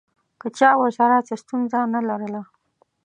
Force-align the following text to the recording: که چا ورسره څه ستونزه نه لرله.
که 0.39 0.47
چا 0.57 0.69
ورسره 0.79 1.17
څه 1.27 1.35
ستونزه 1.43 1.79
نه 1.93 1.99
لرله. 2.07 2.41